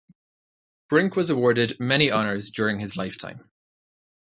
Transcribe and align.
Brink 0.89 1.15
was 1.15 1.29
awarded 1.29 1.79
many 1.79 2.09
honors 2.09 2.49
during 2.49 2.79
his 2.79 2.97
lifetime. 2.97 3.47